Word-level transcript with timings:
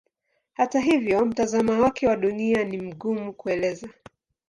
Hata 0.53 0.79
hivyo 0.79 1.25
mtazamo 1.25 1.81
wake 1.81 2.07
wa 2.07 2.15
Dunia 2.15 2.63
ni 2.63 2.77
mgumu 2.77 3.33
kuelezea. 3.33 3.89